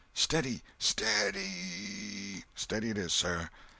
[0.15, 3.51] "Steady, steady y y y!" "Steady it is, sir!"